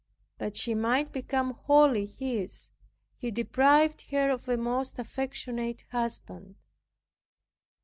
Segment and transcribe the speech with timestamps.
[0.39, 2.71] That she might become wholly His,
[3.17, 6.55] He deprived her of a most affectionate husband.